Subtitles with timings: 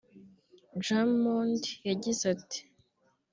[0.81, 2.59] Drummond yagize ati